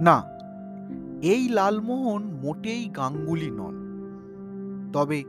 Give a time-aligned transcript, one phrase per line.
[0.00, 0.22] না,
[1.22, 3.74] এই লালমোহন মোটেই গাঙ্গুলি নন,
[4.92, 5.24] তবে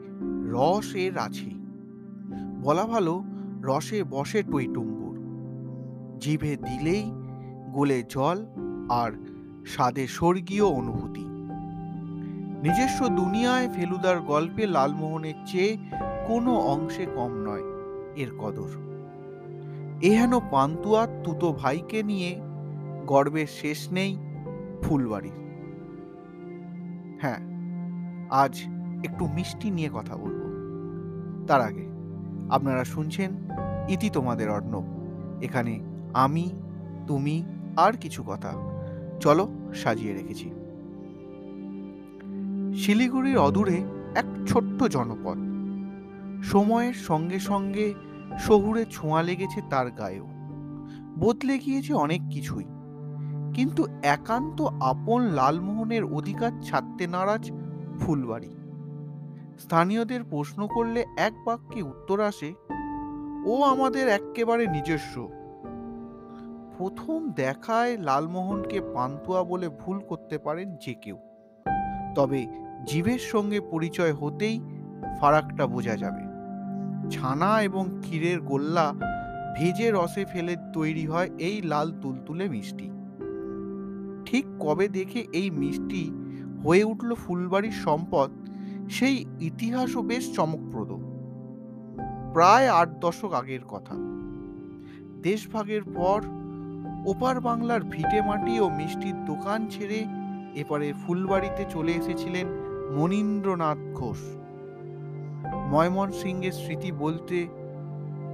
[0.52, 1.60] রস এর আছেই
[2.61, 3.24] বলা ভালো,
[3.61, 5.18] রসে বসে টইটুম্বুর
[6.20, 7.11] জিভে দিলেই
[7.71, 8.46] গোলে জল
[8.89, 9.11] আর
[9.66, 11.25] স্বাদে স্বর্গীয় অনুভূতি।
[12.64, 15.78] নিজস্ব দুনিয়ায় ফেলুদার গল্পে লালমোহনের চেয়ে
[16.28, 17.65] কোনো অংশে কম নয়
[18.15, 18.71] এর কদর।
[20.01, 22.42] এহেন পান্তুয়া তুতো ভাইকে নিয়ে
[23.07, 24.18] গর্বের শেষ নেই
[24.82, 25.32] ফুলবাড়ির।
[27.21, 27.39] হ্যাঁ
[28.29, 28.61] আজ
[29.04, 30.39] একটু মিষ্টি নিয়ে কথা বলব।
[31.47, 31.88] তার আগে,
[32.50, 33.31] আপনারা শুনছেন
[33.89, 34.83] ইতি তোমাদের অর্ণব
[35.42, 35.80] এখানে
[36.14, 36.50] আমি,
[37.08, 37.44] তুমি
[37.78, 38.53] আর কিছু কথা।
[39.19, 40.52] চলো সাজিয়ে রেখেছি।
[42.75, 43.83] শিলিগুড়ির অদূরে
[44.16, 45.38] এক ছোট্ট জনপদ।
[46.44, 47.94] সময়ের সঙ্গে সঙ্গে
[48.39, 50.27] শহুরে ছোঁয়া লেগেছে তার গায়েও।
[51.19, 52.66] বদলে গিয়েছে অনেক কিছুই।
[53.53, 57.52] কিন্তু একান্ত আপন লালমোহনের অধিকার ছাড়তে নারাজ
[58.00, 58.56] ফুলবাড়ি।
[59.59, 62.53] স্থানীয়দের প্রশ্ন করলে এক বাক্যে উত্তর আসে,
[63.45, 65.30] ও আমাদের এক্কেবারে নিজস্ব।
[66.78, 71.17] প্রথম দেখায় লালমোহনকে পান্তুয়া বলে ভুল করতে পারেন যে কেউ।
[72.16, 72.47] তবে
[72.86, 74.61] জীবের সঙ্গে পরিচয় হতেই
[75.19, 76.23] ফারাকটা বোঝা যাবে।
[77.09, 78.94] ছানা এবং ক্ষীরের গোল্লা
[79.56, 82.91] ভেজে রসে ফেলে তৈরি হয় এই লাল তুলতুলে মিষ্টি।
[84.31, 86.11] ঠিক কবে দেখে এই মিষ্টি
[86.63, 88.30] হয়ে উঠল ফুলবাড়ির সম্পদ?
[88.89, 90.91] সেই ইতিহাসও বেশ চমকপ্রদ।
[92.33, 93.95] প্রায় আট দশক আগের কথা।
[95.22, 96.22] দেশভাগের পর
[97.05, 100.05] ওপার বাংলার ভিটে মাটি ও মিষ্টির দোকান ছেড়ে
[100.55, 102.47] এপারে ফুলবাড়িতে চলে এসেছিলেন
[102.95, 104.17] মনীন্দ্রনাথ ঘোষ।
[105.72, 107.47] ময়মনসিংহের স্মৃতি বলতে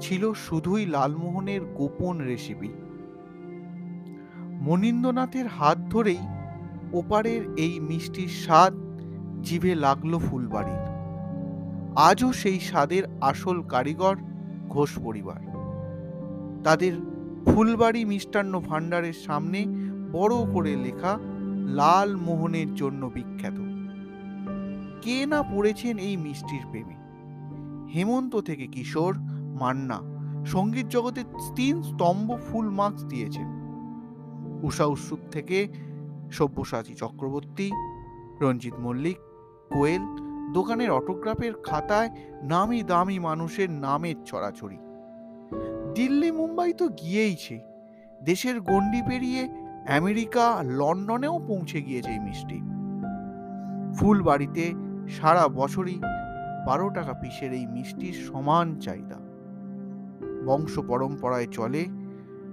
[0.02, 2.70] ছিল শুধুই লালমোহনের গোপন রেসিপি
[4.66, 6.18] মনীন্দ্রনাথের হাত ধরেই
[6.94, 8.74] ওপারের এই মিষ্টির স্বাদ
[9.42, 10.84] জিভে লাগল ফুলবাড়ির।
[11.96, 14.16] আজও সেই স্বাদের আসল কারিগর
[14.70, 15.42] ঘোষ পরিবার।
[16.64, 16.94] তাদের
[17.46, 19.66] ফুলবাড়ি মিষ্টান্ন ভাণ্ডারের সামনে
[20.12, 21.18] বড় করে লেখা
[21.66, 23.58] লাল মোহনের জন্য বিখ্যাত।
[25.02, 26.96] কে না পড়েছেন এই মিষ্টির প্রেমে?
[27.94, 29.14] হেমন্ত থেকে কিশোর
[29.60, 30.02] মান্না
[30.46, 31.24] সংগীত জগতে
[31.56, 33.55] তিন স্তম্ভ ফুল মার্কস দিয়েছেন।
[34.62, 35.68] উষা উৎসুক থেকে
[36.32, 37.72] সব্যসাচী চক্রবর্তী,
[38.42, 39.18] রঞ্জিত মল্লিক,
[39.70, 40.02] কোয়েল
[40.54, 42.10] দোকানের অটোগ্রাফের খাতায়
[42.44, 44.78] নামি দামি মানুষের নামের ছড়াছড়ি
[45.96, 47.60] দিল্লি, মুম্বাই তো গিয়েইছে
[48.24, 49.50] দেশের গণ্ডি পেরিয়ে
[49.90, 52.62] আমেরিকা, লন্ডনেও পৌঁছে গিয়েছে এই মিষ্টি।
[53.98, 54.74] ফুল বাড়িতে
[55.10, 56.00] সারা বছরই
[56.66, 59.20] বারো টাকা পিসের এই মিষ্টির সমান চাহিদা।
[60.46, 61.86] বংশ পরম্পরায় চলে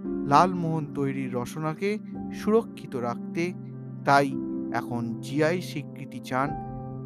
[0.05, 1.99] লালমোহন তৈরির রসনাকে
[2.33, 3.53] সুরক্ষিত রাখতে
[4.05, 4.33] তাই
[4.75, 6.51] এখন জিআই স্বীকৃতি চান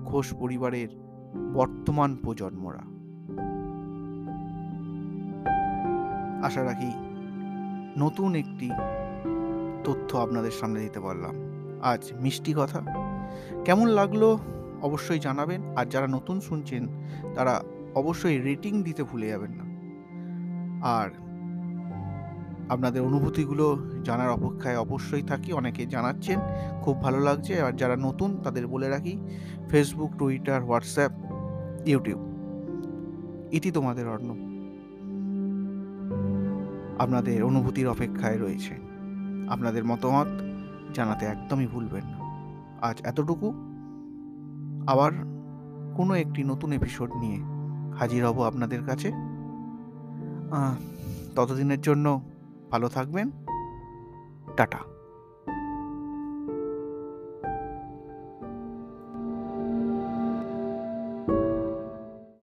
[0.04, 0.88] ঘোষ পরিবারের
[1.54, 2.96] বর্তমান প্রজন্মরা।
[6.46, 6.92] আশা রাখি
[7.98, 8.70] নতুন একটি
[9.84, 11.34] তথ্য আপনাদের সামনে দিতে পারলাম।
[11.82, 12.80] আজ মিষ্টি কথা।
[13.64, 14.36] কেমন লাগল
[14.82, 16.86] অবশ্যই জানাবেন। আর যারা নতুন শুনছেন,
[17.34, 17.62] তারা
[17.94, 19.64] অবশ্যই রেটিং দিতে ভুলে যাবেন না।
[20.86, 21.10] আর
[22.68, 26.38] আপনাদের অনুভূতিগুলো জানার অপেক্ষায় অবশ্যই থাকি। অনেকে জানাচ্ছেন,
[26.82, 29.18] খুব ভালো লাগছে। আর যারা নতুন, তাদের বলে রাখি
[29.68, 31.12] ফেসবুক টুইটার হোয়াটসঅ্যাপ
[31.86, 32.20] ইউটিউব
[33.52, 34.30] এটি তোমাদের অর্ণ
[36.98, 38.74] আপনাদের অনুভূতির অপেক্ষায় রয়েছে।
[39.48, 40.28] আপনাদের মতামত
[40.94, 42.18] জানাতে একদমই ভুলবেন না।
[42.86, 43.48] আজ এতটুকু।
[44.86, 45.12] আবার
[45.96, 47.38] কোনো একটি নতুন এপিসোড নিয়ে
[47.96, 49.12] হাজির হব আপনাদের কাছে।
[51.36, 52.20] ততদিনের জন্য
[52.76, 53.30] ভালো থাকবেন।
[54.56, 54.95] টাটা।